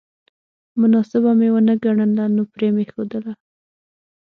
[0.79, 3.33] مناسبه مې ونه ګڼله نو پرې مې ښودله